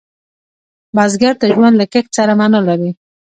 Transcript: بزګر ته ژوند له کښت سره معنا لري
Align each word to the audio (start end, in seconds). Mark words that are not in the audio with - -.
بزګر 0.95 1.33
ته 1.39 1.45
ژوند 1.53 1.75
له 1.77 1.85
کښت 1.93 2.11
سره 2.17 2.31
معنا 2.39 2.59
لري 2.69 2.91